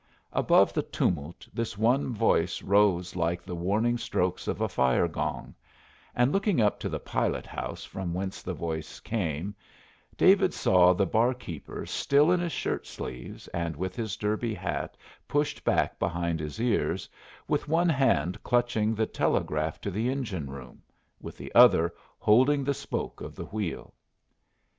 Above 0.33 0.73
the 0.73 0.81
tumult 0.81 1.47
this 1.53 1.77
one 1.77 2.11
voice 2.11 2.63
rose 2.63 3.15
like 3.15 3.43
the 3.43 3.53
warning 3.55 3.99
strokes 3.99 4.47
of 4.47 4.59
a 4.59 4.67
fire 4.67 5.07
gong, 5.07 5.53
and 6.15 6.31
looking 6.31 6.59
up 6.59 6.79
to 6.79 6.89
the 6.89 6.97
pilot 6.99 7.45
house 7.45 7.83
from 7.85 8.11
whence 8.11 8.41
the 8.41 8.55
voice 8.55 8.99
came, 8.99 9.53
David 10.17 10.55
saw 10.55 10.91
the 10.93 11.05
barkeeper 11.05 11.85
still 11.85 12.31
in 12.31 12.39
his 12.39 12.51
shirt 12.51 12.87
sleeves 12.87 13.47
and 13.49 13.75
with 13.75 13.95
his 13.95 14.17
derby 14.17 14.55
hat 14.55 14.97
pushed 15.27 15.63
back 15.63 15.99
behind 15.99 16.39
his 16.39 16.59
ears, 16.59 17.07
with 17.47 17.67
one 17.67 17.89
hand 17.89 18.41
clutching 18.41 18.95
the 18.95 19.05
telegraph 19.05 19.79
to 19.81 19.91
the 19.91 20.09
engine 20.09 20.49
room, 20.49 20.81
with 21.21 21.37
the 21.37 21.53
other 21.53 21.93
holding 22.17 22.63
the 22.63 22.73
spoke 22.73 23.21
of 23.21 23.35
the 23.35 23.45
wheel. 23.45 23.93